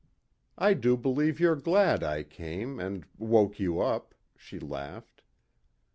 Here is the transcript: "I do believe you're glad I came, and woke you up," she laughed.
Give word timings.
"I 0.57 0.73
do 0.73 0.97
believe 0.97 1.39
you're 1.39 1.55
glad 1.55 2.03
I 2.03 2.23
came, 2.23 2.79
and 2.79 3.05
woke 3.19 3.59
you 3.59 3.81
up," 3.81 4.15
she 4.35 4.57
laughed. 4.57 5.21